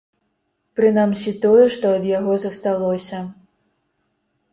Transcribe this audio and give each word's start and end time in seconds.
Прынамсі, 0.77 1.33
тое, 1.43 1.65
што 1.75 1.85
ад 1.97 2.07
яго 2.11 2.33
засталося. 2.45 3.19